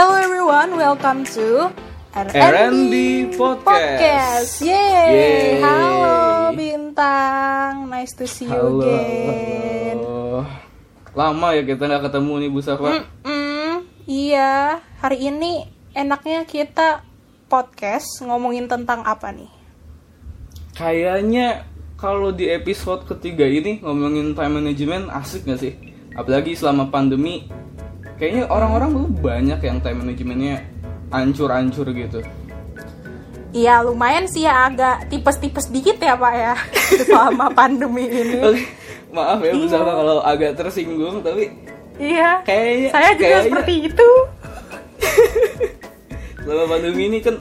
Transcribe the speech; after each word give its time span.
Hello 0.00 0.16
everyone, 0.16 0.80
welcome 0.80 1.28
to 1.28 1.68
R&B 2.16 3.36
Podcast. 3.36 3.68
Podcast. 3.68 4.64
Yeay. 4.64 5.12
Yeay. 5.12 5.60
Halo 5.60 6.56
Bintang, 6.56 7.84
nice 7.84 8.16
to 8.16 8.24
see 8.24 8.48
you 8.48 8.80
Halo. 8.80 8.80
again. 8.80 10.00
Lama 11.12 11.52
ya 11.52 11.68
kita 11.68 11.84
nggak 11.84 12.08
ketemu 12.08 12.32
nih 12.32 12.48
Bu 12.48 12.60
Safa. 12.64 13.04
Mm, 13.28 13.84
iya, 14.08 14.80
hari 15.04 15.28
ini 15.28 15.68
enaknya 15.92 16.48
kita 16.48 17.04
podcast 17.52 18.24
ngomongin 18.24 18.72
tentang 18.72 19.04
apa 19.04 19.36
nih? 19.36 19.52
Kayaknya 20.80 21.68
kalau 22.00 22.32
di 22.32 22.48
episode 22.48 23.04
ketiga 23.04 23.44
ini 23.44 23.84
ngomongin 23.84 24.32
time 24.32 24.64
management 24.64 25.12
asik 25.12 25.44
nggak 25.44 25.60
sih? 25.60 25.76
Apalagi 26.16 26.56
selama 26.56 26.88
pandemi, 26.88 27.52
kayaknya 28.20 28.44
orang-orang 28.52 28.92
tuh 28.92 29.08
banyak 29.24 29.60
yang 29.64 29.78
time 29.80 30.04
managementnya 30.04 30.60
ancur-ancur 31.08 31.88
gitu. 31.96 32.20
Iya 33.50 33.82
lumayan 33.82 34.30
sih 34.30 34.46
ya 34.46 34.70
agak 34.70 35.10
tipes-tipes 35.10 35.72
dikit 35.74 35.98
ya 35.98 36.14
pak 36.14 36.34
ya 36.36 36.54
selama 37.08 37.50
pandemi 37.50 38.06
ini. 38.06 38.38
Oke, 38.46 38.62
Maaf 39.10 39.42
ya 39.42 39.52
Bu 39.58 39.66
Iya. 39.66 39.80
Kalau 39.82 40.18
agak 40.22 40.52
tersinggung, 40.54 41.24
tapi 41.24 41.50
Iya. 41.98 42.46
kayaknya 42.46 42.88
Saya 42.94 43.10
juga 43.16 43.24
kayaknya 43.26 43.42
seperti 43.50 43.74
itu. 43.90 44.08
selama 46.44 46.64
pandemi 46.76 47.02
ini 47.10 47.18
kan 47.24 47.36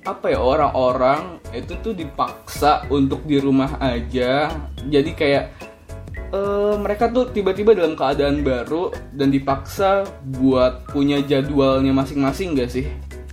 apa 0.00 0.32
ya 0.32 0.40
orang-orang 0.40 1.40
itu 1.52 1.76
tuh 1.84 1.92
dipaksa 1.92 2.88
untuk 2.88 3.20
di 3.28 3.36
rumah 3.36 3.76
aja 3.82 4.48
jadi 4.88 5.10
kayak 5.12 5.44
eh, 6.34 6.74
mereka 6.78 7.10
tuh 7.10 7.30
tiba-tiba 7.30 7.74
dalam 7.74 7.98
keadaan 7.98 8.42
baru 8.46 8.94
dan 9.14 9.30
dipaksa 9.30 10.06
buat 10.38 10.86
punya 10.90 11.22
jadwalnya 11.22 11.90
masing-masing 11.94 12.58
gak 12.58 12.70
sih? 12.70 12.86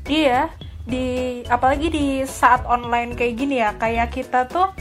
Iya, 0.07 0.49
di 0.87 1.41
apalagi 1.47 1.91
di 1.91 2.05
saat 2.23 2.63
online 2.63 3.13
kayak 3.13 3.33
gini 3.35 3.59
ya, 3.59 3.75
kayak 3.75 4.13
kita 4.13 4.47
tuh 4.47 4.71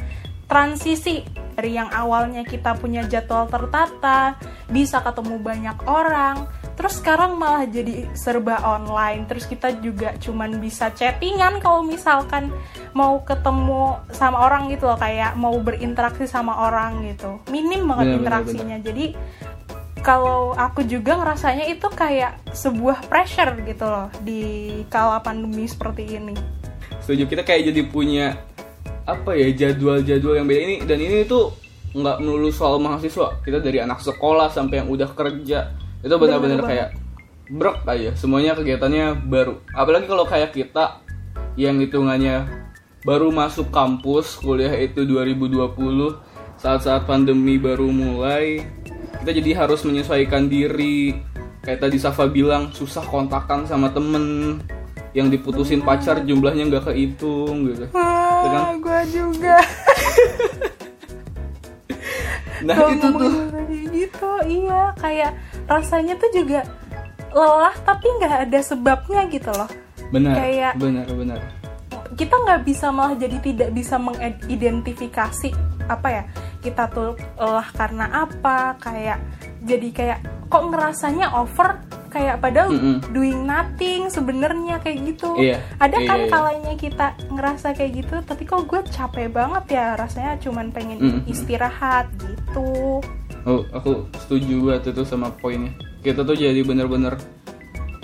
transisi 0.47 1.27
dari 1.56 1.72
yang 1.72 1.89
awalnya 1.89 2.44
kita 2.44 2.77
punya 2.77 3.03
jadwal 3.09 3.48
tertata, 3.48 4.37
bisa 4.69 5.00
ketemu 5.00 5.41
banyak 5.41 5.78
orang, 5.89 6.44
terus 6.77 7.00
sekarang 7.00 7.41
malah 7.41 7.64
jadi 7.64 8.06
serba 8.12 8.60
online. 8.62 9.24
Terus 9.27 9.48
kita 9.48 9.80
juga 9.80 10.12
cuman 10.20 10.60
bisa 10.60 10.92
chattingan 10.92 11.58
kalau 11.64 11.80
misalkan 11.82 12.52
mau 12.92 13.24
ketemu 13.24 13.96
sama 14.12 14.44
orang 14.44 14.69
gitu 14.70 14.86
loh, 14.86 15.00
kayak 15.00 15.34
mau 15.41 15.56
berinteraksi 15.58 16.28
sama 16.28 16.69
orang 16.69 17.02
gitu. 17.08 17.41
Minim 17.48 17.88
banget 17.88 18.06
Benar, 18.06 18.14
benar, 18.14 18.20
interaksinya. 18.20 18.78
Jadi 18.84 19.06
kalau 20.06 20.54
aku 20.54 20.86
juga 20.86 21.19
ngerasanya 21.19 21.66
itu 21.66 21.91
kayak 21.91 22.38
sebuah 22.54 23.10
pressure 23.10 23.58
gitu 23.66 23.91
loh 23.91 24.06
di 24.22 24.70
kala 24.86 25.19
pandemi 25.19 25.66
seperti 25.66 26.22
ini. 26.22 26.36
setuju 27.02 27.27
kita 27.27 27.42
kayak 27.47 27.70
jadi 27.70 27.82
punya 27.86 28.27
apa 29.06 29.34
ya 29.38 29.50
jadwal-jadwal 29.54 30.34
yang 30.34 30.47
beda 30.47 30.60
ini 30.62 30.77
dan 30.82 30.98
ini 30.98 31.22
tuh 31.22 31.54
nggak 31.94 32.19
melulu 32.19 32.50
soal 32.50 32.82
mahasiswa 32.82 33.38
kita 33.47 33.62
dari 33.62 33.78
anak 33.78 34.02
sekolah 34.02 34.50
sampai 34.50 34.82
yang 34.82 34.91
udah 34.91 35.10
kerja 35.14 35.70
itu 36.07 36.15
benar-benar 36.15 36.62
kayak 36.62 36.89
brek 37.51 37.83
aja 37.87 38.15
semuanya 38.15 38.55
kegiatannya 38.55 39.27
baru. 39.27 39.59
Apalagi 39.75 40.07
kalau 40.07 40.23
kayak 40.23 40.55
kita 40.55 41.03
yang 41.59 41.83
hitungannya 41.83 42.47
baru 43.03 43.35
masuk 43.35 43.75
kampus 43.75 44.39
kuliah 44.39 44.75
itu 44.79 45.03
2020 45.03 45.75
saat-saat 46.57 47.05
pandemi 47.05 47.61
baru 47.61 47.87
mulai 47.91 48.65
kita 49.27 49.43
jadi 49.43 49.67
harus 49.67 49.83
menyesuaikan 49.83 50.47
diri. 50.47 51.19
Kayak 51.67 51.91
tadi 51.91 51.99
Safa 51.99 52.31
bilang 52.31 52.71
susah 52.71 53.03
kontakan 53.03 53.67
sama 53.67 53.91
temen. 53.91 54.59
Yang 55.16 55.41
diputusin 55.41 55.83
pacar 55.83 56.22
jumlahnya 56.22 56.71
nggak 56.71 56.93
kehitung 56.93 57.66
gitu. 57.72 57.91
Ya 57.91 58.49
kan? 58.55 58.62
Wah, 58.62 58.72
gue 58.78 59.00
juga. 59.11 59.56
nah 62.71 62.77
Kalau 62.78 62.95
itu 62.95 63.09
tuh. 63.11 63.33
gitu, 63.91 64.31
iya 64.47 64.95
kayak 65.00 65.34
rasanya 65.66 66.15
tuh 66.15 66.31
juga 66.32 66.62
lelah 67.31 67.75
tapi 67.78 68.06
nggak 68.12 68.49
ada 68.49 68.59
sebabnya 68.60 69.28
gitu 69.28 69.50
loh. 69.50 69.69
benar 70.09 70.34
kayak- 70.34 70.77
benar 70.77 71.06
benar 71.09 71.41
Kita 72.16 72.32
nggak 72.32 72.65
bisa 72.65 72.88
malah 72.88 73.12
jadi 73.12 73.37
tidak 73.38 73.71
bisa 73.71 73.99
mengidentifikasi 73.99 75.50
apa 75.87 76.09
ya 76.09 76.25
kita 76.59 76.88
tuh 76.88 77.12
lelah 77.37 77.69
karena 77.71 78.06
apa 78.25 78.75
kayak 78.77 79.19
jadi 79.60 79.88
kayak 79.93 80.19
kok 80.47 80.65
ngerasanya 80.65 81.31
over 81.32 81.77
kayak 82.09 82.38
padahal 82.38 82.71
Mm-mm. 82.71 83.03
doing 83.10 83.44
nothing 83.44 84.09
sebenarnya 84.09 84.78
kayak 84.78 85.04
gitu 85.04 85.37
Iya, 85.37 85.60
ada 85.77 85.98
iya, 85.98 86.09
kan 86.09 86.19
iya. 86.19 86.31
kalanya 86.31 86.75
kita 86.75 87.06
ngerasa 87.28 87.69
kayak 87.72 87.93
gitu 87.97 88.15
tapi 88.25 88.43
kok 88.43 88.65
gue 88.65 88.81
capek 88.87 89.28
banget 89.28 89.65
ya 89.69 89.87
rasanya 89.94 90.38
cuman 90.41 90.71
pengen 90.71 90.98
Mm-mm. 90.98 91.22
istirahat 91.27 92.09
gitu 92.16 93.03
oh 93.47 93.62
aku 93.71 94.05
setuju 94.27 94.55
banget 94.61 94.93
itu 94.93 95.03
sama 95.07 95.31
poinnya. 95.33 95.73
Kita 96.03 96.23
tuh 96.23 96.34
jadi 96.34 96.61
bener-bener 96.62 97.17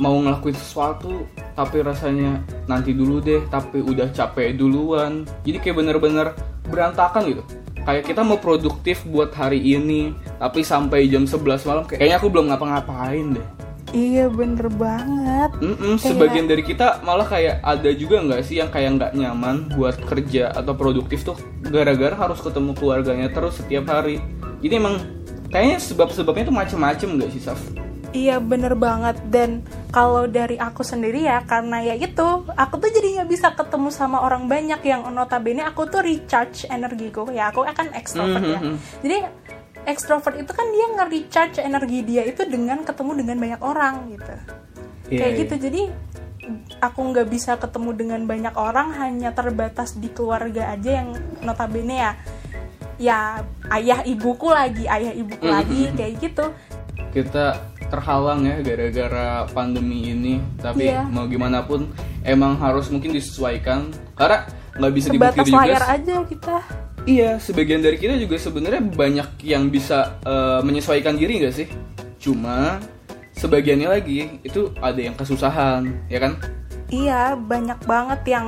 mau 0.01 0.19
ngelakuin 0.19 0.57
sesuatu 0.57 1.23
tapi 1.53 1.85
rasanya 1.85 2.41
nanti 2.67 2.91
dulu 2.91 3.21
deh 3.21 3.45
tapi 3.47 3.83
udah 3.83 4.11
capek 4.11 4.57
duluan. 4.57 5.27
Jadi 5.45 5.59
kayak 5.61 5.77
bener-bener 5.79 6.33
berantakan 6.67 7.23
gitu. 7.29 7.43
Kayak 7.83 8.07
kita 8.07 8.23
mau 8.23 8.39
produktif 8.39 9.03
buat 9.05 9.35
hari 9.35 9.59
ini 9.59 10.15
tapi 10.39 10.63
sampai 10.63 11.11
jam 11.11 11.27
11 11.27 11.67
malam 11.67 11.83
kayaknya 11.83 12.17
aku 12.17 12.31
belum 12.31 12.51
ngapa-ngapain 12.51 13.35
deh. 13.35 13.47
Iya 13.93 14.33
bener 14.33 14.73
banget. 14.73 15.53
Mm-mm, 15.61 16.01
Kayak- 16.01 16.17
sebagian 16.17 16.47
dari 16.49 16.65
kita 16.65 17.05
malah 17.05 17.29
kayak 17.29 17.61
ada 17.61 17.91
juga 17.93 18.25
nggak 18.25 18.41
sih 18.41 18.57
yang 18.57 18.73
kayak 18.73 18.97
nggak 18.97 19.13
nyaman 19.13 19.69
buat 19.77 20.01
kerja 20.09 20.49
atau 20.49 20.73
produktif 20.73 21.29
tuh 21.29 21.37
gara-gara 21.69 22.17
harus 22.17 22.41
ketemu 22.41 22.73
keluarganya 22.73 23.29
terus 23.29 23.61
setiap 23.61 23.85
hari. 23.93 24.17
Jadi 24.65 24.75
emang 24.81 24.97
kayaknya 25.53 25.79
sebab-sebabnya 25.79 26.49
tuh 26.49 26.57
macem-macem 26.57 27.09
nggak 27.15 27.31
sih 27.31 27.43
Saf? 27.45 27.61
Iya 28.13 28.45
bener 28.45 28.77
banget 28.77 29.17
dan 29.33 29.65
kalau 29.89 30.29
dari 30.29 30.61
aku 30.61 30.85
sendiri 30.85 31.25
ya 31.25 31.41
karena 31.45 31.81
ya 31.81 31.97
itu 31.97 32.27
aku 32.45 32.75
tuh 32.77 32.93
jadi 32.93 33.21
nggak 33.21 33.31
bisa 33.31 33.57
ketemu 33.57 33.89
sama 33.89 34.21
orang 34.21 34.45
banyak 34.45 34.85
yang 34.85 35.09
notabene 35.09 35.65
aku 35.65 35.89
tuh 35.89 36.05
recharge 36.05 36.69
energiku 36.69 37.25
ya 37.33 37.49
aku 37.49 37.65
akan 37.65 37.89
extrovert 37.97 38.45
ya 38.45 38.61
Mhm. 38.61 38.77
jadi 39.01 39.17
extrovert 39.89 40.37
itu 40.37 40.53
kan 40.53 40.67
dia 40.69 40.87
nge-recharge 40.93 41.59
energi 41.59 41.99
dia 42.05 42.23
itu 42.23 42.45
dengan 42.45 42.85
ketemu 42.85 43.25
dengan 43.25 43.37
banyak 43.41 43.61
orang 43.65 43.95
gitu 44.13 44.35
Iya, 45.09 45.17
kayak 45.17 45.33
iya. 45.33 45.41
gitu 45.41 45.55
jadi 45.57 45.83
aku 46.85 47.01
nggak 47.13 47.29
bisa 47.33 47.57
ketemu 47.57 47.91
dengan 47.97 48.21
banyak 48.29 48.55
orang 48.61 48.93
hanya 48.93 49.33
terbatas 49.33 49.97
di 49.97 50.13
keluarga 50.13 50.69
aja 50.69 51.01
yang 51.01 51.17
notabene 51.41 51.97
ya 51.97 52.13
ya 53.03 53.43
ayah 53.75 54.07
ibuku 54.07 54.47
lagi 54.47 54.87
ayah 54.87 55.11
ibuku 55.11 55.43
lagi 55.43 55.91
kayak 55.93 56.23
gitu 56.23 56.47
Kita 57.11 57.59
terhalang 57.91 58.47
ya 58.47 58.57
gara-gara 58.65 59.45
pandemi 59.51 60.15
ini. 60.15 60.41
Tapi 60.57 60.89
Iya. 60.89 61.05
mau 61.05 61.29
gimana 61.29 61.61
pun 61.61 61.91
emang 62.25 62.57
harus 62.57 62.89
mungkin 62.89 63.13
disesuaikan 63.13 63.91
karena 64.17 64.49
nggak 64.79 64.93
bisa 64.95 65.07
sebatas 65.11 65.35
dipungkiri 65.37 65.53
juga. 65.53 65.67
layar 65.69 65.85
aja 65.91 66.17
kita 66.25 66.57
Iya, 67.03 67.31
sebagian 67.37 67.83
dari 67.83 67.99
kita 67.99 68.15
juga 68.15 68.39
sebenarnya 68.39 68.79
banyak 68.87 69.29
yang 69.43 69.67
bisa 69.69 70.23
eh, 70.23 70.61
menyesuaikan 70.63 71.19
diri 71.19 71.43
nggak 71.43 71.53
sih? 71.53 71.67
Cuma 72.17 72.79
sebagiannya 73.35 73.91
lagi 73.91 74.39
itu 74.41 74.71
ada 74.79 74.97
yang 74.97 75.19
kesusahan, 75.19 75.83
ya 76.07 76.23
kan? 76.23 76.39
Iya, 76.89 77.35
banyak 77.35 77.83
banget 77.83 78.21
yang 78.31 78.47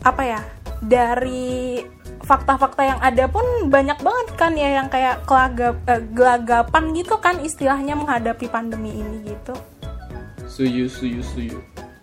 apa 0.00 0.22
ya? 0.24 0.40
Dari 0.80 1.84
fakta-fakta 2.22 2.82
yang 2.86 3.00
ada 3.02 3.26
pun 3.26 3.44
banyak 3.68 3.98
banget 4.00 4.28
kan 4.38 4.52
ya 4.54 4.82
yang 4.82 4.88
kayak 4.88 5.22
kelagap, 5.26 5.76
eh, 5.90 6.02
gelagapan 6.14 6.84
gitu 6.94 7.14
kan 7.18 7.38
istilahnya 7.42 7.98
menghadapi 7.98 8.46
pandemi 8.48 9.02
ini 9.02 9.34
gitu. 9.34 9.54
Setuju, 10.46 10.84
setuju, 10.88 11.20
setuju. 11.24 11.58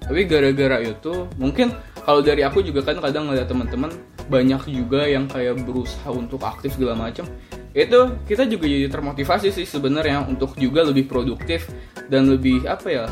Tapi 0.10 0.26
gara-gara 0.26 0.82
itu, 0.82 1.30
mungkin 1.38 1.70
kalau 2.02 2.26
dari 2.26 2.42
aku 2.42 2.66
juga 2.66 2.82
kan 2.82 2.98
kadang 2.98 3.30
ada 3.30 3.46
teman-teman 3.46 3.94
banyak 4.26 4.66
juga 4.70 5.06
yang 5.06 5.30
kayak 5.30 5.62
berusaha 5.62 6.10
untuk 6.10 6.42
aktif 6.42 6.74
segala 6.74 6.98
macam. 6.98 7.30
Itu 7.78 8.18
kita 8.26 8.50
juga 8.50 8.66
jadi 8.66 8.90
termotivasi 8.90 9.54
sih 9.54 9.70
sebenarnya 9.70 10.26
untuk 10.26 10.58
juga 10.58 10.82
lebih 10.82 11.06
produktif 11.06 11.70
dan 12.10 12.26
lebih 12.26 12.66
apa 12.66 12.88
ya? 12.90 13.06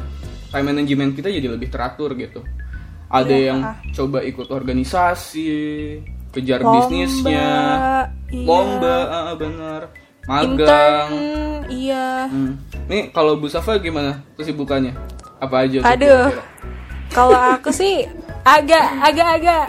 Time 0.49 0.73
management 0.73 1.13
kita 1.13 1.29
jadi 1.29 1.45
lebih 1.53 1.69
teratur 1.69 2.17
gitu. 2.17 2.41
Ada 3.07 3.29
Iya, 3.29 3.45
yang 3.53 3.59
ah. 3.63 3.77
coba 3.93 4.19
ikut 4.25 4.49
organisasi, 4.49 5.49
kejar 6.37 6.61
Lomba, 6.61 6.85
bisnisnya, 6.85 7.49
iya. 8.29 8.45
lomba, 8.45 8.97
ah, 9.09 9.33
bener, 9.33 9.81
magang. 10.29 10.45
Intern, 10.53 11.09
iya. 11.73 12.29
Hmm. 12.29 12.53
Nih 12.85 13.09
kalau 13.09 13.41
Bu 13.41 13.49
Safa 13.49 13.81
gimana 13.81 14.21
kesibukannya? 14.37 14.93
Apa 15.41 15.65
aja? 15.65 15.81
tuh 15.81 15.89
Aduh. 15.89 16.29
Kalau 17.09 17.33
aku 17.33 17.73
sih 17.73 18.05
agak 18.45 18.85
agak 19.01 19.27
agak 19.41 19.63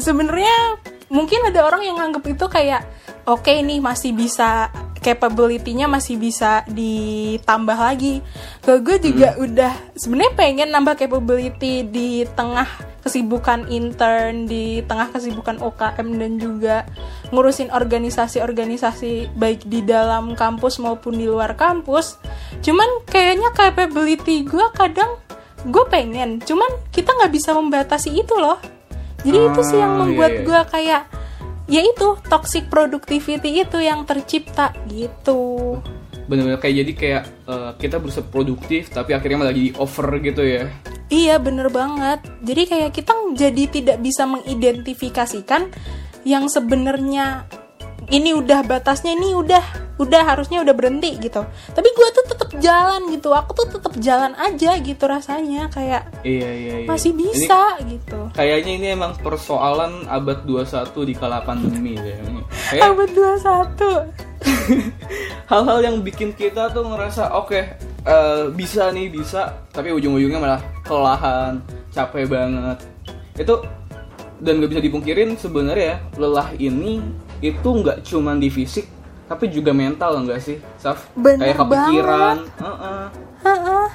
sebenarnya 0.00 0.80
mungkin 1.12 1.38
ada 1.46 1.60
orang 1.66 1.82
yang 1.84 1.96
nganggep 2.00 2.34
itu 2.34 2.46
kayak 2.48 2.82
oke 3.28 3.52
nih 3.52 3.78
masih 3.78 4.16
bisa 4.16 4.70
capability-nya 5.06 5.86
masih 5.86 6.18
bisa 6.18 6.66
ditambah 6.66 7.78
lagi. 7.78 8.18
Kalau 8.66 8.82
gue 8.82 8.98
juga 8.98 9.38
udah 9.38 9.94
sebenarnya 9.94 10.34
pengen 10.34 10.68
nambah 10.74 10.98
capability 10.98 11.86
di 11.86 12.26
tengah 12.34 12.66
kesibukan 13.06 13.70
intern, 13.70 14.50
di 14.50 14.82
tengah 14.82 15.14
kesibukan 15.14 15.62
OKM 15.62 16.18
dan 16.18 16.32
juga 16.42 16.76
ngurusin 17.30 17.70
organisasi-organisasi 17.70 19.30
baik 19.38 19.62
di 19.70 19.86
dalam 19.86 20.34
kampus 20.34 20.82
maupun 20.82 21.14
di 21.14 21.30
luar 21.30 21.54
kampus. 21.54 22.18
Cuman 22.66 23.06
kayaknya 23.06 23.54
capability 23.54 24.42
gue 24.42 24.66
kadang 24.74 25.22
gue 25.62 25.84
pengen, 25.86 26.42
cuman 26.42 26.66
kita 26.90 27.14
nggak 27.14 27.30
bisa 27.30 27.54
membatasi 27.54 28.10
itu 28.10 28.34
loh. 28.34 28.58
Jadi 29.22 29.38
itu 29.38 29.60
sih 29.62 29.78
yang 29.78 29.98
Ah, 29.98 29.98
membuat 30.02 30.30
iya, 30.30 30.38
iya. 30.38 30.46
gue 30.46 30.60
kayak 30.70 31.02
ya 31.66 31.82
itu 31.82 32.18
toxic 32.30 32.70
productivity 32.70 33.62
itu 33.62 33.78
yang 33.82 34.06
tercipta 34.06 34.74
gitu. 34.90 35.78
bener-bener 36.26 36.58
kayak 36.58 36.76
jadi 36.82 36.92
kayak 36.98 37.22
eh, 37.46 37.70
kita 37.78 38.02
berusaha 38.02 38.26
produktif 38.26 38.90
tapi 38.90 39.14
akhirnya 39.14 39.38
malah 39.38 39.54
jadi 39.54 39.78
over 39.78 40.10
gitu 40.18 40.42
ya 40.42 40.66
Iya 41.06 41.38
bener 41.38 41.70
banget. 41.70 42.18
Jadi 42.42 42.62
kayak 42.66 42.90
kita 42.90 43.14
jadi 43.38 43.64
tidak 43.70 43.98
bisa 44.02 44.26
mengidentifikasikan 44.26 45.70
yang 46.26 46.50
sebenarnya 46.50 47.46
ini 48.12 48.30
udah 48.36 48.62
batasnya 48.62 49.14
ini 49.18 49.34
udah 49.34 49.62
udah 49.96 50.22
harusnya 50.28 50.60
udah 50.60 50.74
berhenti 50.76 51.16
gitu. 51.16 51.42
Tapi 51.46 51.88
gue 51.88 52.08
tuh 52.12 52.24
tetap 52.28 52.50
jalan 52.60 53.08
gitu. 53.10 53.32
Aku 53.32 53.56
tuh 53.56 53.68
tetap 53.72 53.96
jalan 53.96 54.36
aja 54.36 54.76
gitu 54.78 55.04
rasanya 55.08 55.72
kayak 55.72 56.08
iya 56.22 56.50
iya 56.52 56.74
iya 56.84 56.88
masih 56.88 57.12
Ini 57.16 57.20
bisa 57.20 57.62
gitu. 57.88 58.20
kayaknya 58.36 58.72
ini 58.76 58.86
emang 58.92 59.16
persoalan 59.20 60.04
abad 60.06 60.44
21 60.44 61.08
di 61.08 61.14
kala 61.16 61.40
pandemi 61.42 61.96
deh 61.96 62.16
kayak 62.70 62.92
Abad 62.92 63.10
21. 63.10 64.36
hal-hal 65.50 65.78
yang 65.82 65.96
bikin 66.04 66.36
kita 66.36 66.70
tuh 66.70 66.84
ngerasa 66.86 67.34
oke 67.34 67.60
eh, 68.04 68.42
bisa 68.52 68.92
nih 68.92 69.08
bisa 69.08 69.64
tapi 69.72 69.90
ujung-ujungnya 69.96 70.38
malah 70.38 70.60
kelelahan 70.84 71.62
capek 71.90 72.28
banget 72.28 72.78
itu 73.40 73.54
dan 74.36 74.60
gak 74.60 74.70
bisa 74.76 74.82
dipungkirin 74.84 75.30
sebenarnya 75.40 76.04
lelah 76.20 76.52
ini 76.60 77.00
itu 77.40 77.68
nggak 77.68 78.04
cuman 78.06 78.40
di 78.40 78.48
fisik 78.48 78.86
tapi 79.26 79.50
juga 79.50 79.74
mental 79.74 80.22
enggak 80.22 80.38
sih 80.38 80.56
Saf? 80.78 81.10
Bener 81.18 81.50
kayak 81.50 81.56
kepikiran. 81.58 82.36
Heeh. 82.62 83.04
Heeh. 83.42 83.88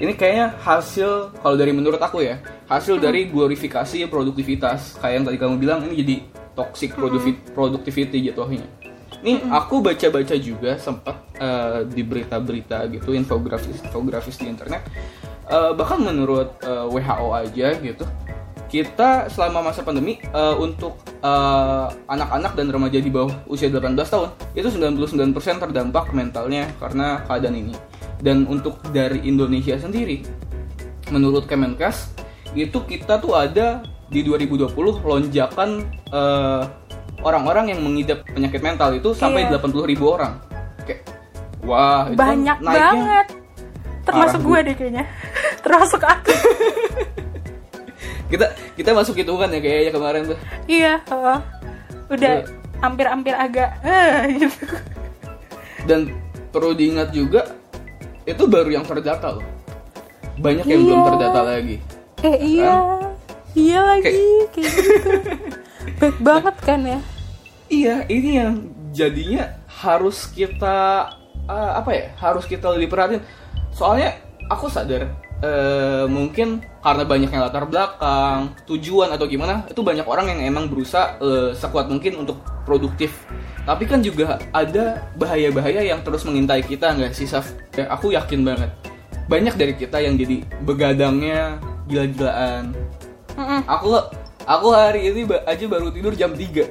ini 0.00 0.16
kayaknya 0.16 0.56
hasil 0.64 1.36
kalau 1.44 1.60
dari 1.60 1.76
menurut 1.76 2.00
aku 2.00 2.24
ya 2.24 2.40
hasil 2.70 3.02
dari 3.02 3.28
glorifikasi 3.28 4.06
produktivitas. 4.06 4.96
Kayak 5.02 5.14
yang 5.14 5.24
tadi 5.26 5.36
kamu 5.36 5.54
bilang 5.58 5.78
ini 5.90 5.94
jadi 6.00 6.16
toxic 6.54 6.94
producti- 6.96 7.42
productivity 7.52 8.30
jatuhnya. 8.30 8.64
Ini 9.20 9.52
aku 9.52 9.84
baca-baca 9.84 10.32
juga 10.38 10.78
sempat 10.80 11.18
eh, 11.36 11.84
di 11.90 12.00
berita-berita 12.00 12.88
gitu 12.94 13.12
infografis 13.12 13.82
infografis 13.84 14.38
di 14.38 14.48
internet. 14.48 14.86
Eh, 15.50 15.72
bahkan 15.74 15.98
menurut 15.98 16.62
eh, 16.62 16.86
WHO 16.86 17.28
aja 17.34 17.68
gitu 17.74 18.06
kita 18.70 19.26
selama 19.26 19.74
masa 19.74 19.82
pandemi 19.82 20.22
eh, 20.22 20.54
untuk 20.56 20.94
eh, 21.20 21.86
anak-anak 22.08 22.52
dan 22.56 22.66
remaja 22.72 22.98
di 23.00 23.10
bawah 23.12 23.32
usia 23.46 23.68
18 23.68 23.96
tahun 23.96 24.28
itu 24.56 24.68
99% 24.68 25.62
terdampak 25.62 26.12
mentalnya 26.16 26.68
karena 26.80 27.22
keadaan 27.28 27.56
ini. 27.56 27.74
Dan 28.20 28.44
untuk 28.44 28.76
dari 28.92 29.24
Indonesia 29.24 29.80
sendiri 29.80 30.20
menurut 31.08 31.48
Kemenkes 31.48 32.12
itu 32.52 32.82
kita 32.84 33.16
tuh 33.22 33.32
ada 33.38 33.80
di 34.10 34.26
2020 34.26 34.74
lonjakan 35.06 35.86
eh, 36.10 36.62
orang-orang 37.22 37.76
yang 37.76 37.80
mengidap 37.84 38.24
penyakit 38.26 38.60
mental 38.60 38.90
itu 38.96 39.12
sampai 39.14 39.46
Iya. 39.46 39.60
80.000 39.60 39.86
ribu 39.86 40.04
orang. 40.16 40.40
Kayak 40.84 41.02
wah, 41.64 42.08
itu 42.08 42.16
kan 42.16 42.26
Banyak 42.26 42.58
naiknya 42.64 42.90
banget. 42.92 43.26
Termasuk 44.00 44.40
gue 44.42 44.58
deh 44.64 44.74
kayaknya. 44.74 45.04
Termasuk 45.64 46.02
aku. 46.02 46.32
kita 48.30 48.46
kita 48.74 48.90
masuk 48.94 49.18
hitungan 49.18 49.50
ya 49.50 49.58
kayaknya 49.58 49.90
kemarin 49.90 50.22
tuh. 50.26 50.38
iya. 50.64 51.02
heeh. 51.02 51.38
Udah 52.10 52.32
Iya. 52.38 52.46
hampir-hampir 52.78 53.34
agak 53.34 53.70
eh 53.82 54.14
gitu. 54.40 54.64
Dan 55.84 56.14
perlu 56.50 56.72
diingat 56.72 57.10
juga 57.10 57.54
itu 58.22 58.46
baru 58.46 58.70
yang 58.70 58.84
terdata 58.84 59.34
loh. 59.34 59.46
Banyak 60.36 60.64
yang 60.64 60.80
Iya. 60.80 60.86
belum 60.86 61.00
terdata 61.06 61.40
lagi. 61.44 61.76
Eh 62.20 62.36
iya, 62.38 62.74
iya 63.52 63.78
lagi 63.80 64.02
kayak 64.04 64.18
gitu. 64.52 64.60
Baik 65.98 66.18
banget 66.28 66.56
kan 66.60 66.80
ya? 66.82 66.98
Iya, 67.66 67.94
ini 68.06 68.30
yang 68.36 68.52
jadinya 68.90 69.44
harus 69.66 70.26
kita 70.26 71.06
eh, 71.46 71.72
apa 71.74 71.90
ya? 71.90 72.06
Harus 72.16 72.44
kita 72.44 72.70
lebih 72.70 72.88
perhatiin. 72.88 73.22
Soalnya 73.70 74.18
aku 74.46 74.66
sadar 74.66 75.06
eh, 75.40 76.04
mungkin 76.06 76.60
karena 76.80 77.04
banyaknya 77.04 77.40
latar 77.44 77.68
belakang, 77.68 78.56
tujuan 78.64 79.12
atau 79.12 79.28
gimana, 79.28 79.68
itu 79.68 79.84
banyak 79.84 80.08
orang 80.08 80.32
yang 80.32 80.40
emang 80.48 80.64
berusaha 80.72 81.20
eh, 81.20 81.50
sekuat 81.52 81.92
mungkin 81.92 82.24
untuk 82.24 82.40
produktif. 82.64 83.12
Tapi 83.68 83.84
kan 83.84 84.00
juga 84.00 84.40
ada 84.50 85.04
bahaya-bahaya 85.20 85.84
yang 85.84 86.00
terus 86.00 86.24
mengintai 86.24 86.64
kita 86.64 86.96
nggak 86.96 87.12
sih, 87.12 87.28
Saf? 87.28 87.52
Ya, 87.76 87.84
aku 87.92 88.16
yakin 88.16 88.40
banget. 88.42 88.72
Banyak 89.28 89.54
dari 89.60 89.76
kita 89.76 90.00
yang 90.00 90.16
jadi 90.16 90.42
begadangnya 90.64 91.60
gila-gilaan. 91.84 92.72
Aku 93.68 93.94
aku 94.48 94.66
hari 94.72 95.12
ini 95.12 95.28
ba- 95.28 95.44
aja 95.44 95.64
baru 95.68 95.92
tidur 95.92 96.16
jam 96.16 96.32
3 96.32 96.66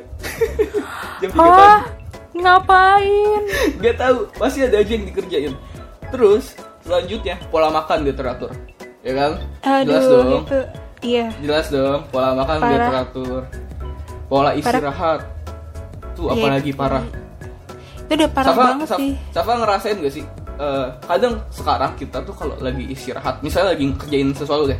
Jam 1.21 1.29
3 1.31 1.37
pagi. 1.37 1.49
Hah? 1.53 1.81
Ngapain? 2.33 3.41
Gak 3.83 3.95
tahu, 3.99 4.19
pasti 4.37 4.65
ada 4.65 4.81
aja 4.81 4.91
yang 4.91 5.05
dikerjain. 5.05 5.53
Terus 6.09 6.57
selanjutnya 6.81 7.37
pola 7.53 7.69
makan 7.69 8.07
dia 8.07 8.15
teratur. 8.15 8.51
Ya 8.99 9.13
kan? 9.15 9.31
Jelas 9.85 10.03
Aduh, 10.03 10.21
dong. 10.21 10.43
itu 10.43 10.59
iya. 11.01 11.25
Jelas 11.39 11.65
dong, 11.69 12.01
pola 12.09 12.35
makan 12.35 12.57
Parah. 12.59 12.87
teratur. 12.91 13.41
Pola 14.27 14.51
istirahat. 14.53 15.19
Tuh 16.13 16.27
Iya, 16.27 16.33
apalagi 16.35 16.71
itu- 16.71 16.77
parah. 16.77 17.03
Itu 18.03 18.11
udah 18.13 18.29
parah 18.29 18.51
Safa, 18.51 18.63
banget 18.65 18.87
Saf- 18.87 18.99
sih. 18.99 19.13
Safa 19.31 19.51
ngerasain 19.55 19.97
gak 19.97 20.13
sih? 20.13 20.25
Eh, 20.59 20.87
kadang 21.01 21.39
sekarang 21.49 21.91
kita 21.95 22.19
tuh 22.21 22.35
kalau 22.35 22.59
lagi 22.59 22.83
istirahat, 22.85 23.39
misalnya 23.39 23.71
lagi 23.71 23.85
kerjain 23.95 24.35
sesuatu 24.35 24.67
deh, 24.67 24.75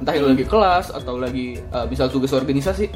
entah 0.00 0.14
itu 0.14 0.24
lagi 0.24 0.44
kelas 0.46 0.88
atau 0.88 1.20
lagi 1.20 1.60
eh, 1.60 1.84
misal 1.84 2.08
tugas 2.08 2.32
organisasi, 2.32 2.88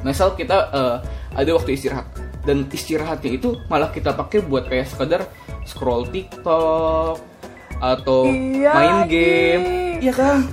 misal 0.00 0.32
kita 0.32 0.72
eh, 0.72 0.96
ada 1.36 1.50
waktu 1.52 1.76
istirahat 1.76 2.08
dan 2.42 2.64
istirahatnya 2.66 3.36
itu 3.36 3.60
malah 3.66 3.92
kita 3.92 4.16
pakai 4.16 4.40
buat 4.40 4.64
kayak 4.64 4.88
sekedar 4.88 5.28
scroll 5.64 6.08
TikTok 6.08 7.20
atau 7.84 8.24
Iya 8.24 8.70
main 8.72 8.96
game, 9.04 9.64
iya 10.00 10.12
kan? 10.12 10.48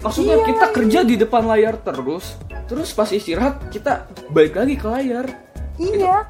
Maksudnya 0.00 0.34
Iya 0.34 0.46
kita 0.48 0.66
kerja 0.72 0.98
di 1.04 1.14
depan 1.14 1.44
layar 1.44 1.76
terus, 1.76 2.40
terus 2.64 2.88
pas 2.90 3.06
istirahat 3.06 3.68
kita 3.68 4.08
balik 4.28 4.56
lagi 4.56 4.74
ke 4.74 4.86
layar. 4.86 5.26
Iya. 5.76 6.24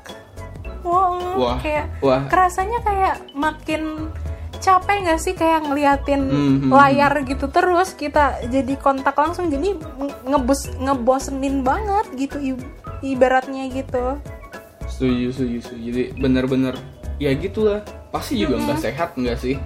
Wah, 0.81 1.37
Wah, 1.37 1.57
kayak 1.61 1.87
wah. 2.01 2.25
kerasanya 2.27 2.81
kayak 2.81 3.17
makin 3.31 4.09
capek 4.59 4.97
nggak 5.03 5.21
sih 5.21 5.33
kayak 5.33 5.65
ngeliatin 5.65 6.21
Mhm. 6.21 6.69
layar 6.69 7.13
gitu 7.23 7.49
terus 7.49 7.93
kita 7.93 8.45
jadi 8.45 8.77
kontak 8.77 9.13
langsung 9.15 9.49
jadi 9.49 9.73
ngebus 10.23 10.69
ngebosenin 10.77 11.65
banget 11.65 12.05
gitu 12.15 12.37
ibaratnya 13.01 13.69
gitu. 13.69 14.21
setuju 14.87 15.33
setuju 15.33 15.57
setuju 15.65 15.81
jadi 15.81 16.03
bener-bener 16.13 16.75
ya 17.17 17.33
gitulah 17.33 17.81
pasti 18.11 18.37
juga 18.37 18.61
nggak 18.61 18.81
sehat 18.83 19.17
nggak 19.17 19.39
sih 19.39 19.57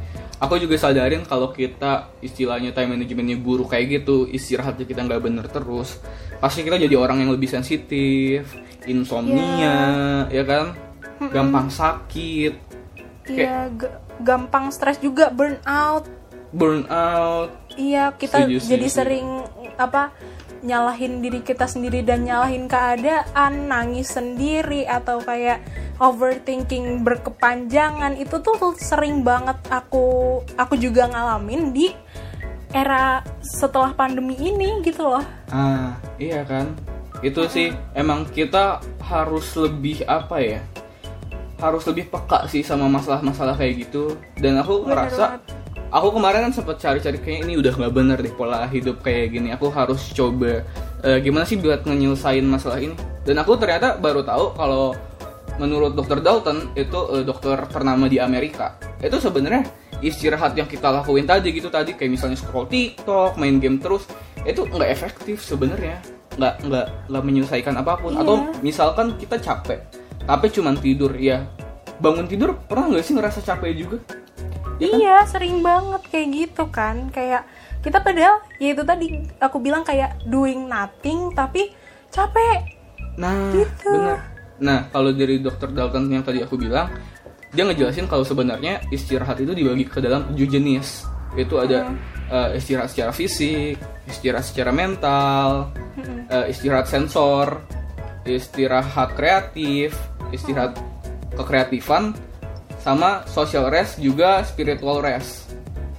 aku 0.45 0.61
juga 0.61 0.77
sadarin 0.77 1.25
kalau 1.25 1.49
kita 1.49 2.13
istilahnya 2.21 2.71
time 2.71 2.95
managementnya 2.95 3.35
buruk 3.37 3.73
kayak 3.73 4.01
gitu 4.01 4.29
istirahatnya 4.29 4.85
kita 4.85 5.01
nggak 5.03 5.19
bener 5.19 5.47
terus 5.49 5.99
pasti 6.37 6.61
kita 6.61 6.77
jadi 6.77 6.95
orang 6.95 7.25
yang 7.25 7.33
lebih 7.33 7.49
sensitif 7.49 8.45
insomnia 8.85 9.77
ya 10.29 10.45
kan? 10.45 10.77
Gampang 11.33 11.73
sakit. 11.73 12.55
Iya, 13.25 13.73
g- 13.73 13.97
gampang 14.21 14.69
stres 14.69 15.01
juga 15.01 15.33
burnout. 15.33 16.05
burnout 16.53 17.51
Iya, 17.75 18.15
kita 18.15 18.47
setuju, 18.47 18.57
jadi 18.63 18.87
setuju. 18.87 18.95
sering 18.95 19.27
apa 19.75 20.15
nyalahin 20.65 21.21
diri 21.21 21.45
kita 21.45 21.69
sendiri 21.69 22.01
dan 22.01 22.25
nyalahin 22.25 22.67
keadaan, 22.67 23.69
nangis 23.69 24.11
sendiri 24.17 24.89
atau 24.89 25.21
kayak 25.21 25.61
overthinking 26.01 27.05
berkepanjangan 27.05 28.17
itu 28.17 28.41
tuh, 28.41 28.57
sering 28.81 29.21
banget 29.23 29.61
aku 29.69 30.41
aku 30.57 30.75
juga 30.81 31.07
ngalamin 31.07 31.71
di 31.71 31.93
era 32.75 33.23
setelah 33.39 33.95
pandemi 33.95 34.35
ini 34.35 34.83
gitu 34.83 35.07
loh. 35.07 35.23
ah 35.55 35.95
iya 36.19 36.43
kan 36.43 36.75
itu 37.23 37.47
sih 37.47 37.71
emang 37.95 38.27
kita 38.27 38.83
harus 38.99 39.55
lebih 39.55 40.03
apa 40.11 40.43
ya 40.43 40.61
harus 41.63 41.87
lebih 41.87 42.11
peka 42.11 42.51
sih 42.51 42.67
sama 42.67 42.91
masalah-masalah 42.91 43.55
kayak 43.55 43.87
gitu 43.87 44.19
dan 44.43 44.59
aku 44.59 44.83
Bener 44.83 45.07
ngerasa 45.07 45.25
banget. 45.39 45.43
Aku 45.95 46.19
kemarin 46.19 46.51
kan 46.51 46.53
sempat 46.53 46.83
cari-cari 46.83 47.23
kayak 47.23 47.47
ini 47.47 47.55
udah 47.63 47.71
nggak 47.71 47.93
bener 47.95 48.19
deh 48.19 48.35
pola 48.35 48.67
hidup 48.67 48.99
kayak 49.07 49.39
gini. 49.39 49.55
Aku 49.55 49.71
harus 49.71 50.11
coba 50.11 50.67
eh, 51.07 51.19
gimana 51.23 51.47
sih 51.47 51.55
buat 51.55 51.87
nyelesain 51.87 52.43
masalah 52.43 52.83
ini? 52.83 52.99
Dan 53.23 53.39
aku 53.39 53.55
ternyata 53.55 53.95
baru 53.95 54.27
tahu 54.27 54.59
kalau 54.59 54.93
menurut 55.63 55.95
dokter 55.95 56.19
Dalton 56.19 56.75
itu 56.75 56.99
uh, 56.99 57.23
dokter 57.23 57.55
ternama 57.71 58.11
di 58.11 58.19
Amerika 58.19 58.75
itu 58.99 59.23
sebenarnya 59.23 59.63
istirahat 60.03 60.59
yang 60.59 60.67
kita 60.67 60.91
lakuin 60.91 61.31
tadi 61.31 61.55
gitu 61.55 61.71
tadi 61.71 61.95
kayak 61.95 62.11
misalnya 62.11 62.35
scroll 62.35 62.67
TikTok 62.67 63.39
main 63.39 63.63
game 63.63 63.79
terus 63.79 64.11
itu 64.43 64.67
nggak 64.67 64.91
efektif 64.91 65.39
sebenarnya. 65.47 66.03
Nggak 66.35 66.55
nggak 66.67 66.87
nggak 67.07 67.23
menyelesaikan 67.23 67.75
apa 67.79 67.95
pun. 68.03 68.19
Iya. 68.19 68.27
atau 68.27 68.35
misalkan 68.67 69.15
kita 69.15 69.39
capek 69.39 69.79
tapi 70.25 70.49
cuman 70.49 70.75
tidur 70.81 71.13
ya 71.15 71.45
bangun 72.01 72.27
tidur 72.27 72.57
pernah 72.65 72.91
nggak 72.91 73.05
sih 73.05 73.15
ngerasa 73.15 73.41
capek 73.45 73.73
juga 73.77 73.97
Ya 74.83 74.87
kan? 74.91 74.99
Iya, 74.99 75.17
sering 75.31 75.63
banget 75.63 76.03
kayak 76.11 76.29
gitu 76.35 76.65
kan. 76.71 77.09
Kayak 77.15 77.47
kita 77.85 78.01
padahal 78.01 78.41
ya 78.59 78.73
itu 78.73 78.83
tadi 78.83 79.07
aku 79.39 79.61
bilang 79.61 79.85
kayak 79.85 80.19
doing 80.27 80.67
nothing 80.67 81.31
tapi 81.37 81.71
capek. 82.11 82.75
Nah, 83.21 83.55
Gitu. 83.55 83.91
benar. 83.91 84.19
Nah, 84.59 84.79
kalau 84.91 85.11
dari 85.11 85.43
dokter 85.43 85.71
Dalton 85.71 86.11
yang 86.11 86.23
tadi 86.23 86.43
aku 86.43 86.55
bilang, 86.55 86.91
dia 87.51 87.63
ngejelasin 87.67 88.07
kalau 88.07 88.27
sebenarnya 88.27 88.83
istirahat 88.91 89.39
itu 89.39 89.55
dibagi 89.55 89.87
ke 89.87 89.99
dalam 90.03 90.27
tujuh 90.35 90.49
jenis. 90.59 91.07
Itu 91.35 91.59
ada 91.59 91.91
eh, 92.25 92.57
istirahat 92.59 92.89
secara 92.91 93.13
fisik, 93.13 93.77
istirahat 94.09 94.47
secara 94.49 94.73
mental, 94.73 95.71
eh, 96.31 96.51
istirahat 96.51 96.89
sensor, 96.89 97.63
istirahat 98.25 99.13
kreatif, 99.13 99.93
istirahat 100.33 100.79
kekreatifan, 101.37 102.17
sama 102.85 103.25
social 103.25 103.67
rest 103.67 103.97
juga 103.97 104.45
spiritual 104.45 105.01
rest. 105.01 105.49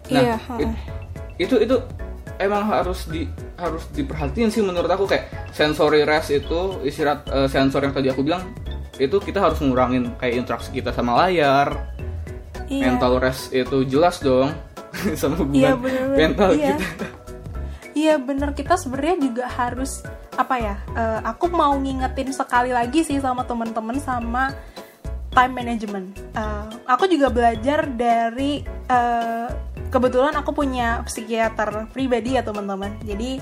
Nah, 0.08 0.22
Iya, 0.22 0.38
it- 0.62 0.78
itu 1.42 1.56
itu 1.58 1.76
emang 2.38 2.62
harus 2.64 3.10
di 3.10 3.26
harus 3.56 3.90
diperhatiin 3.90 4.48
sih 4.48 4.62
menurut 4.62 4.88
aku 4.88 5.04
kayak 5.04 5.26
sensory 5.50 6.04
rest 6.04 6.30
itu 6.30 6.78
istirahat 6.82 7.26
eh, 7.28 7.48
sensor 7.48 7.82
yang 7.82 7.92
tadi 7.92 8.08
aku 8.08 8.22
bilang 8.22 8.46
itu 8.96 9.18
kita 9.18 9.42
harus 9.42 9.58
ngurangin 9.58 10.14
kayak 10.16 10.36
interaksi 10.38 10.70
kita 10.70 10.92
sama 10.92 11.18
layar 11.18 11.74
Iya. 12.66 12.92
mental 12.92 13.18
rest 13.18 13.50
itu 13.50 13.86
jelas 13.86 14.18
dong 14.20 14.52
sama 15.20 15.38
hubungan 15.38 15.58
Iya 15.58 15.72
bener-bener. 15.76 16.18
mental 16.20 16.50
iya. 16.52 16.68
kita 16.72 16.88
Iya 17.96 18.16
bener 18.18 18.50
kita 18.52 18.76
sebenarnya 18.76 19.18
juga 19.22 19.46
harus 19.48 20.04
apa 20.34 20.56
ya? 20.58 20.76
eh, 20.92 21.20
aku 21.24 21.48
mau 21.48 21.72
ngingetin 21.74 22.30
sekali 22.30 22.70
lagi 22.70 23.02
sih 23.02 23.18
sama 23.18 23.42
temen-temen 23.42 23.96
sama 23.98 24.52
time 25.36 25.54
management. 25.54 26.16
Eh, 26.34 26.68
aku 26.88 27.12
juga 27.12 27.28
belajar 27.28 27.86
dari 27.92 28.64
eh, 28.88 29.48
kebetulan 29.92 30.34
aku 30.40 30.56
punya 30.56 31.04
psikiater 31.04 31.92
pribadi 31.92 32.40
ya 32.40 32.42
teman-teman. 32.42 32.96
Jadi 33.04 33.38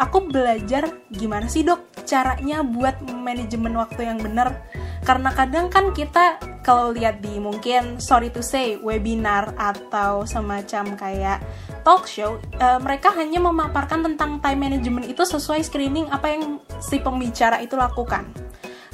aku 0.00 0.26
belajar 0.26 0.90
gimana 1.12 1.46
sih 1.46 1.62
dok 1.62 2.02
caranya 2.08 2.64
buat 2.64 2.98
manajemen 3.04 3.76
waktu 3.76 4.08
yang 4.08 4.18
benar. 4.18 4.64
Karena 5.04 5.36
kadang 5.36 5.68
kan 5.68 5.92
kita 5.92 6.40
kalau 6.64 6.96
lihat 6.96 7.20
di 7.20 7.36
mungkin 7.36 8.00
sorry 8.00 8.32
to 8.32 8.40
say 8.40 8.80
webinar 8.80 9.52
atau 9.60 10.24
semacam 10.24 10.96
kayak 10.96 11.44
talk 11.84 12.08
show, 12.08 12.40
eh, 12.56 12.80
mereka 12.80 13.12
hanya 13.12 13.36
memaparkan 13.44 14.00
tentang 14.00 14.40
time 14.40 14.60
management 14.64 15.04
itu 15.12 15.20
sesuai 15.28 15.60
screening 15.60 16.08
apa 16.08 16.32
yang 16.32 16.56
si 16.80 16.96
pembicara 17.04 17.60
itu 17.60 17.76
lakukan. 17.76 18.32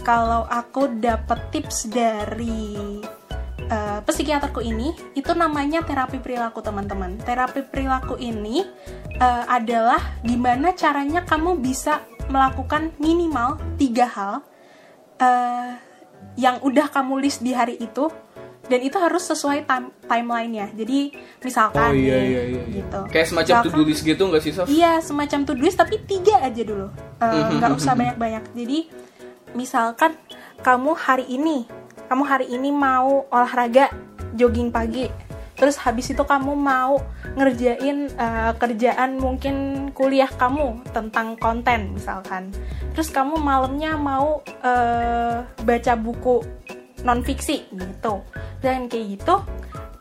Kalau 0.00 0.48
aku 0.48 0.96
dapat 0.96 1.38
tips 1.50 1.86
dari 1.86 2.98
eh, 3.62 4.00
psikiaterku 4.00 4.58
ini, 4.58 4.90
itu 5.12 5.30
namanya 5.32 5.80
terapi 5.80 6.18
perilaku 6.18 6.58
teman-teman. 6.58 7.20
Terapi 7.20 7.62
perilaku 7.64 8.16
ini 8.16 8.64
eh, 9.14 9.44
adalah 9.46 10.00
gimana 10.20 10.72
caranya 10.72 11.22
kamu 11.22 11.60
bisa 11.60 12.00
melakukan 12.26 12.94
minimal 12.96 13.60
tiga 13.76 14.06
hal 14.06 14.34
eh, 15.18 15.76
yang 16.34 16.58
udah 16.60 16.88
kamu 16.88 17.20
list 17.20 17.40
di 17.40 17.52
hari 17.52 17.76
itu 17.76 18.08
dan 18.66 18.80
itu 18.80 18.96
harus 18.96 19.26
sesuai 19.26 19.66
time 19.66 19.90
timelinenya. 20.06 20.70
Jadi 20.72 21.10
misalkan 21.40 21.90
oh 21.90 21.92
iya 21.92 22.16
nih, 22.16 22.24
iya 22.24 22.42
iya 22.48 22.62
gitu. 22.72 23.00
kayak 23.10 23.26
semacam 23.26 23.54
Misalkan- 23.58 23.74
to 23.74 23.76
do 23.76 23.84
list 23.84 24.02
gitu 24.02 24.22
nggak 24.24 24.42
sih 24.42 24.52
Saf? 24.54 24.66
Iya, 24.66 24.92
semacam 25.00 25.38
to 25.42 25.52
do 25.52 25.60
list 25.60 25.76
tapi 25.76 26.00
tiga 26.00 26.40
aja 26.40 26.62
dulu. 26.62 26.86
Eh, 27.18 27.26
Mhm, 27.28 27.58
Nggak 27.58 27.70
usah 27.76 27.92
banyak-banyak. 27.92 28.44
Jadi 28.54 28.78
misalkan 29.54 30.14
kamu 30.60 30.92
hari 30.96 31.26
ini, 31.28 31.64
kamu 32.08 32.22
hari 32.26 32.46
ini 32.50 32.70
mau 32.70 33.24
olahraga, 33.32 33.90
jogging 34.36 34.70
pagi. 34.70 35.08
Terus 35.60 35.76
habis 35.76 36.08
itu 36.08 36.24
kamu 36.24 36.56
mau 36.56 36.96
ngerjain 37.36 38.08
eh, 38.08 38.52
kerjaan 38.56 39.20
mungkin 39.20 39.88
kuliah 39.92 40.28
kamu 40.28 40.88
tentang 40.96 41.36
konten 41.36 41.92
misalkan. 41.92 42.48
Terus 42.96 43.12
kamu 43.12 43.36
malamnya 43.36 44.00
mau 44.00 44.40
eh, 44.64 45.44
baca 45.44 45.92
buku 46.00 46.40
non 47.04 47.20
fiksi 47.20 47.68
gitu. 47.76 48.24
Dan 48.64 48.88
kayak 48.88 49.20
gitu 49.20 49.36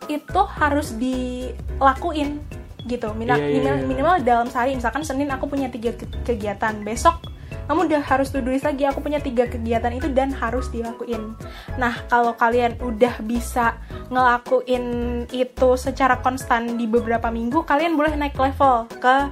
itu 0.09 0.41
harus 0.57 0.97
dilakuin 0.97 2.41
gitu 2.89 3.13
Iya, 3.13 3.35
iya, 3.37 3.37
minimal, 3.37 3.75
iya. 3.77 3.85
minimal 3.85 4.15
dalam 4.25 4.47
sehari 4.49 4.73
misalkan 4.73 5.05
Senin 5.05 5.29
aku 5.29 5.45
punya 5.45 5.69
tiga 5.69 5.93
ke- 5.93 6.09
kegiatan 6.25 6.81
besok 6.81 7.21
kamu 7.69 7.85
udah 7.85 8.01
harus 8.01 8.33
to 8.33 8.41
lagi 8.41 8.83
aku 8.89 8.97
punya 9.05 9.21
tiga 9.21 9.45
kegiatan 9.45 9.93
itu 9.93 10.09
dan 10.09 10.33
harus 10.33 10.73
dilakuin 10.73 11.37
nah 11.77 11.93
kalau 12.09 12.33
kalian 12.33 12.73
udah 12.81 13.21
bisa 13.21 13.77
ngelakuin 14.09 14.83
itu 15.29 15.69
secara 15.77 16.17
konstan 16.25 16.81
di 16.81 16.89
beberapa 16.89 17.29
minggu 17.29 17.61
kalian 17.69 17.93
boleh 17.93 18.17
naik 18.17 18.33
level 18.33 18.89
ke 18.97 19.29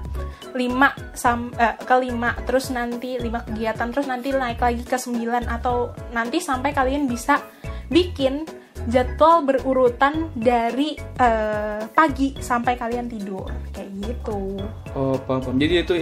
5 0.53 1.17
sam 1.17 1.49
eh, 1.57 1.73
ke 1.81 1.95
5 1.97 2.45
terus 2.45 2.69
nanti 2.69 3.17
5 3.17 3.47
kegiatan 3.49 3.87
terus 3.89 4.05
nanti 4.05 4.29
naik 4.29 4.61
lagi 4.61 4.85
ke 4.85 5.01
9 5.01 5.49
atau 5.49 5.97
nanti 6.13 6.37
sampai 6.37 6.77
kalian 6.77 7.09
bisa 7.09 7.41
bikin 7.89 8.45
jadwal 8.87 9.43
berurutan 9.43 10.31
dari 10.37 10.93
eh, 10.97 11.81
pagi 11.89 12.37
sampai 12.37 12.73
kalian 12.79 13.09
tidur 13.11 13.49
kayak 13.75 13.89
gitu. 13.99 14.61
Oh 14.95 15.17
paham, 15.27 15.43
paham. 15.43 15.55
Jadi 15.59 15.73
itu 15.83 15.93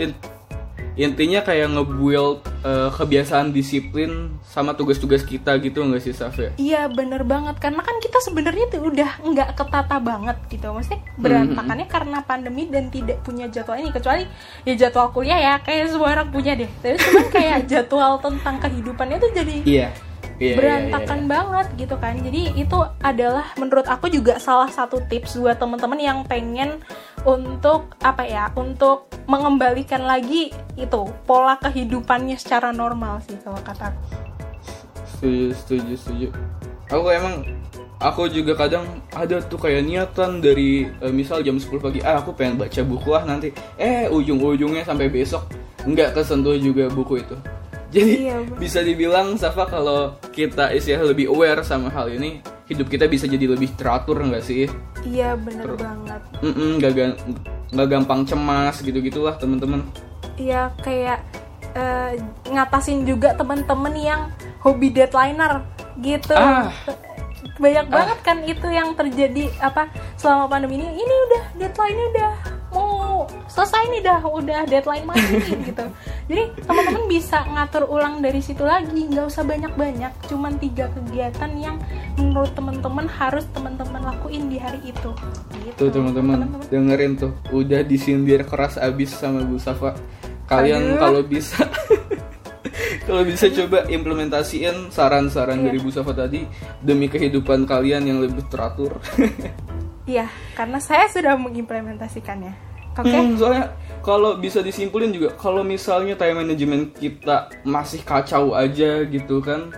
intinya 0.96 1.44
kayak 1.44 1.76
nge-build 1.76 2.40
eh, 2.64 2.90
kebiasaan 2.96 3.52
disiplin 3.52 4.40
sama 4.48 4.72
tugas-tugas 4.72 5.28
kita 5.28 5.60
gitu 5.60 5.84
nggak 5.84 6.02
sih 6.02 6.16
Saf 6.16 6.40
ya? 6.40 6.52
Iya 6.56 6.82
bener 6.88 7.28
banget. 7.28 7.60
Karena 7.60 7.84
kan 7.84 8.00
kita 8.00 8.24
sebenarnya 8.24 8.72
tuh 8.72 8.88
udah 8.88 9.12
nggak 9.20 9.50
ketata 9.60 9.98
banget 10.00 10.38
gitu. 10.48 10.72
Maksudnya 10.72 11.04
berantakannya 11.20 11.88
karena 11.92 12.20
pandemi 12.24 12.64
dan 12.72 12.88
tidak 12.88 13.20
punya 13.22 13.52
jadwal 13.52 13.76
ini. 13.76 13.92
Kecuali 13.92 14.24
ya 14.64 14.74
jadwal 14.80 15.12
kuliah 15.12 15.40
ya. 15.40 15.54
Kayak 15.60 15.92
semua 15.92 16.16
orang 16.16 16.32
punya 16.32 16.56
deh. 16.56 16.72
Tapi 16.80 16.96
cuman 16.96 17.28
kayak 17.30 17.60
jadwal 17.72 18.18
tentang 18.24 18.56
kehidupannya 18.64 19.18
tuh 19.20 19.32
jadi 19.36 19.56
Iya. 19.68 19.88
Iya, 20.36 20.60
berantakan 20.60 21.32
banget 21.32 21.68
gitu 21.80 21.96
kan 21.96 22.20
jadi 22.20 22.52
itu 22.60 22.76
adalah 23.00 23.56
menurut 23.56 23.88
aku 23.88 24.12
juga 24.12 24.36
salah 24.36 24.68
satu 24.68 25.00
tips 25.08 25.40
buat 25.40 25.56
temen-temen 25.56 25.96
yang 25.96 26.20
pengen 26.28 26.84
untuk 27.24 27.96
apa 28.04 28.28
ya 28.28 28.52
untuk 28.60 29.08
mengembalikan 29.32 30.04
lagi 30.04 30.52
itu 30.76 31.02
pola 31.24 31.56
kehidupannya 31.64 32.36
secara 32.36 32.76
normal 32.76 33.24
sih 33.24 33.40
kalau 33.42 33.58
kata 33.64 33.96
aku. 33.96 34.02
Setuju, 35.16 35.46
setuju, 35.56 35.94
setuju. 35.96 36.28
Aku 36.92 37.08
emang 37.10 37.48
aku 38.04 38.28
juga 38.30 38.54
kadang 38.54 38.86
ada 39.16 39.42
tuh 39.42 39.58
kayak 39.58 39.88
niatan 39.88 40.44
dari 40.44 40.92
eh, 41.02 41.14
misal 41.16 41.42
jam 41.42 41.58
10 41.58 41.80
pagi, 41.80 42.04
ah 42.04 42.20
aku 42.20 42.36
pengen 42.36 42.60
baca 42.60 42.82
buku 42.84 43.10
ah 43.16 43.24
nanti. 43.24 43.50
Eh 43.80 44.06
ujung-ujungnya 44.12 44.86
sampai 44.86 45.08
besok 45.10 45.48
nggak 45.88 46.14
kesentuh 46.14 46.60
juga 46.60 46.92
buku 46.92 47.24
itu. 47.24 47.38
Jadi 47.96 48.28
Iya, 48.28 48.44
bisa 48.60 48.84
dibilang 48.84 49.40
Safa 49.40 49.64
kalau 49.66 50.00
kita 50.30 50.70
istilah 50.70 51.08
lebih 51.08 51.32
aware 51.32 51.64
sama 51.64 51.88
hal 51.88 52.12
ini, 52.12 52.44
hidup 52.68 52.92
kita 52.92 53.08
bisa 53.08 53.24
jadi 53.24 53.48
lebih 53.48 53.72
teratur 53.74 54.20
nggak 54.20 54.44
sih? 54.44 54.68
iya 55.06 55.38
bener 55.38 55.70
banget 55.78 56.18
Mm-mm, 56.42 56.82
nggak 56.82 56.92
ga- 56.92 57.18
nggak 57.70 57.88
gampang 57.88 58.26
cemas 58.26 58.82
gitu-gitulah 58.82 59.38
teman-teman. 59.38 59.86
Iya 60.36 60.74
kayak 60.82 61.22
eh, 61.72 62.18
ngatasin 62.48 63.06
juga 63.06 63.32
temen-temen 63.32 63.94
yang 63.94 64.22
hobi 64.60 64.90
deadlineer 64.90 65.62
gitu. 66.02 66.34
Ah. 66.34 66.74
Banyak 67.56 67.88
banget 67.88 68.20
kan 68.20 68.38
itu 68.44 68.68
yang 68.68 68.92
terjadi 68.92 69.48
apa 69.62 69.88
selama 70.18 70.50
pandemi 70.50 70.76
ini. 70.76 70.90
Ini 70.90 71.16
udah 71.30 71.44
deadline-nya 71.56 72.06
udah 72.12 72.32
mau 72.72 72.95
selesai 73.48 73.92
nih 73.92 74.02
dah, 74.02 74.22
udah 74.24 74.66
deadline 74.66 75.06
nih 75.06 75.58
gitu. 75.72 75.86
Jadi 76.26 76.44
teman-teman 76.66 77.04
bisa 77.06 77.44
ngatur 77.46 77.84
ulang 77.88 78.20
dari 78.20 78.42
situ 78.42 78.64
lagi, 78.66 79.06
nggak 79.08 79.26
usah 79.30 79.44
banyak-banyak. 79.46 80.12
Cuman 80.28 80.58
tiga 80.58 80.90
kegiatan 80.92 81.52
yang 81.58 81.78
menurut 82.18 82.52
teman-teman 82.54 83.06
harus 83.06 83.46
teman-teman 83.52 84.02
lakuin 84.02 84.50
di 84.50 84.58
hari 84.58 84.80
itu. 84.86 85.12
Gitu. 85.64 85.78
Tuh 85.78 85.90
teman-teman 85.92 86.50
dengerin 86.68 87.20
tuh, 87.20 87.32
udah 87.52 87.82
disindir 87.84 88.44
keras 88.44 88.76
abis 88.78 89.14
sama 89.16 89.44
Bu 89.44 89.58
Safa. 89.58 89.94
Kalian 90.46 90.94
Aduh. 90.94 91.00
kalau 91.02 91.22
bisa 91.26 91.66
kalau 93.10 93.26
bisa 93.26 93.50
coba 93.50 93.86
implementasiin 93.90 94.94
saran-saran 94.94 95.62
Iya. 95.62 95.66
dari 95.74 95.78
Bu 95.82 95.90
Safa 95.90 96.14
tadi 96.14 96.46
demi 96.82 97.10
kehidupan 97.10 97.66
kalian 97.66 98.06
yang 98.06 98.20
lebih 98.22 98.46
teratur. 98.50 98.98
Iya, 100.06 100.30
karena 100.54 100.78
saya 100.78 101.10
sudah 101.10 101.34
mengimplementasikannya. 101.34 102.54
Oke. 102.96 103.12
Hmm, 103.12 103.36
soalnya 103.36 103.66
kalau 104.00 104.38
bisa 104.38 104.62
disimpulin 104.62 105.12
juga 105.12 105.34
kalau 105.36 105.66
misalnya 105.66 106.14
time 106.16 106.46
management 106.46 106.94
kita 106.96 107.50
masih 107.66 108.06
kacau 108.06 108.54
aja 108.54 109.02
gitu 109.04 109.42
kan 109.42 109.74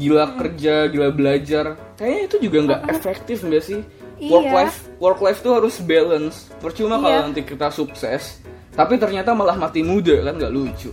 gila 0.00 0.32
kerja 0.38 0.88
gila 0.88 1.12
belajar 1.12 1.76
kayaknya 2.00 2.22
itu 2.24 2.36
juga 2.40 2.58
nggak 2.64 2.80
efektif 2.88 3.44
nggak 3.44 3.64
sih 3.64 3.80
Iya. 4.20 4.32
work 4.36 4.48
life 4.52 4.76
work 5.00 5.20
life 5.24 5.40
tuh 5.40 5.52
harus 5.56 5.80
balance 5.80 6.52
percuma 6.60 6.96
Iya. 6.96 7.02
kalau 7.04 7.18
nanti 7.28 7.40
kita 7.44 7.68
sukses 7.68 8.40
tapi 8.70 8.96
ternyata 8.96 9.32
malah 9.32 9.56
mati 9.56 9.80
muda 9.84 10.24
kan 10.24 10.36
nggak 10.40 10.52
lucu 10.52 10.88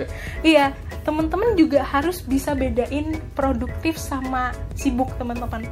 iya, 0.46 0.72
teman-teman 1.06 1.54
juga 1.54 1.84
harus 1.84 2.24
bisa 2.24 2.54
bedain 2.56 3.14
produktif 3.36 3.94
sama 3.96 4.50
sibuk 4.74 5.12
teman-teman. 5.20 5.64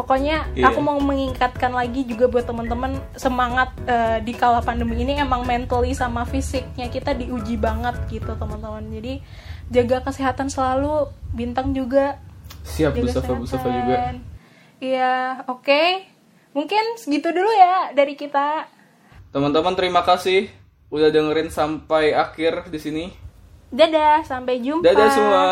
Pokoknya 0.00 0.48
Iya. 0.56 0.72
aku 0.72 0.80
mau 0.80 0.96
mengingatkan 0.96 1.68
lagi 1.70 2.08
juga 2.08 2.24
buat 2.24 2.48
teman-teman 2.48 2.96
semangat 3.14 3.68
eh, 3.84 4.24
di 4.24 4.32
kala 4.32 4.64
pandemi 4.64 4.96
ini 4.96 5.12
emang 5.14 5.44
mentally 5.44 5.92
sama 5.92 6.24
fisiknya 6.24 6.88
kita 6.88 7.12
diuji 7.12 7.60
banget 7.60 8.00
gitu 8.08 8.32
teman-teman. 8.32 8.80
Jadi 8.88 9.20
jaga 9.68 10.00
kesehatan 10.00 10.48
selalu, 10.48 11.04
bintang 11.30 11.76
juga 11.76 12.16
siap 12.64 12.96
Bu 12.96 13.04
jaga 13.04 13.12
Safa 13.12 13.32
Bu 13.34 13.44
Safa 13.44 13.68
juga. 13.68 14.16
Iya, 14.80 15.44
oke. 15.44 16.08
Mungkin 16.50 16.96
segitu 16.96 17.28
dulu 17.28 17.52
ya 17.52 17.92
dari 17.92 18.16
kita. 18.16 18.64
teman-teman 19.30 19.76
terima 19.76 20.00
kasih 20.00 20.48
udah 20.88 21.06
dengerin 21.06 21.46
sampai 21.48 22.10
akhir 22.10 22.66
di 22.66 22.80
sini 22.80 23.04
Dadah, 23.70 24.26
sampai 24.26 24.58
jumpa. 24.58 24.82
dadah 24.82 25.08
semua 25.08 25.44